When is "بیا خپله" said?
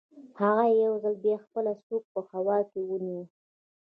1.23-1.73